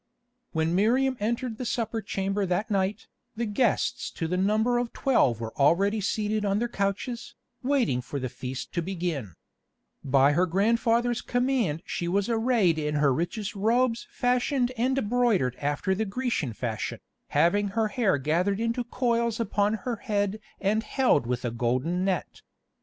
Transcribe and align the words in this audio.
When 0.51 0.73
Miriam 0.73 1.15
entered 1.19 1.59
the 1.59 1.63
supper 1.63 2.01
chamber 2.01 2.43
that 2.47 2.71
night, 2.71 3.05
the 3.35 3.45
guests 3.45 4.09
to 4.09 4.27
the 4.27 4.35
number 4.35 4.79
of 4.79 4.91
twelve 4.93 5.39
were 5.39 5.55
already 5.59 6.01
seated 6.01 6.43
on 6.43 6.57
their 6.57 6.67
couches, 6.67 7.35
waiting 7.61 8.01
for 8.01 8.19
the 8.19 8.27
feast 8.27 8.73
to 8.73 8.81
begin. 8.81 9.35
By 10.03 10.31
her 10.31 10.47
grandfather's 10.47 11.21
command 11.21 11.83
she 11.85 12.07
was 12.07 12.29
arrayed 12.29 12.79
in 12.79 12.95
her 12.95 13.13
richest 13.13 13.55
robes 13.55 14.07
fashioned 14.09 14.71
and 14.75 15.07
broidered 15.07 15.55
after 15.57 15.93
the 15.93 16.05
Grecian 16.05 16.53
fashion, 16.53 16.99
having 17.27 17.67
her 17.67 17.89
hair 17.89 18.17
gathered 18.17 18.59
into 18.59 18.83
coils 18.83 19.39
upon 19.39 19.75
her 19.85 19.97
head 19.97 20.39
and 20.59 20.81
held 20.81 21.27
with 21.27 21.45
a 21.45 21.51
golden 21.51 22.03
net. 22.03 22.41